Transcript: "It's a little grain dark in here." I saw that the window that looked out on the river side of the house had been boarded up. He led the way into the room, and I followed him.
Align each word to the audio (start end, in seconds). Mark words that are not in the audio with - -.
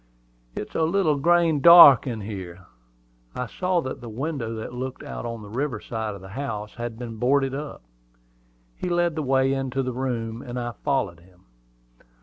"It's 0.55 0.73
a 0.73 0.81
little 0.81 1.15
grain 1.17 1.59
dark 1.61 2.07
in 2.07 2.21
here." 2.21 2.65
I 3.35 3.45
saw 3.45 3.81
that 3.81 4.01
the 4.01 4.09
window 4.09 4.55
that 4.55 4.73
looked 4.73 5.03
out 5.03 5.27
on 5.27 5.43
the 5.43 5.47
river 5.51 5.79
side 5.79 6.15
of 6.15 6.21
the 6.21 6.29
house 6.29 6.73
had 6.73 6.97
been 6.97 7.17
boarded 7.17 7.53
up. 7.53 7.83
He 8.75 8.89
led 8.89 9.13
the 9.13 9.21
way 9.21 9.53
into 9.53 9.83
the 9.83 9.93
room, 9.93 10.41
and 10.41 10.59
I 10.59 10.71
followed 10.71 11.19
him. 11.19 11.41